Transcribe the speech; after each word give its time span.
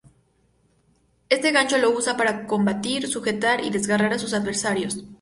Este 1.29 1.51
gancho 1.51 1.77
lo 1.77 1.91
usa 1.91 2.17
para 2.17 2.47
combatir, 2.47 3.07
sujetar 3.07 3.63
y 3.63 3.69
desgarrar 3.69 4.13
a 4.13 4.17
sus 4.17 4.33
adversarios. 4.33 5.05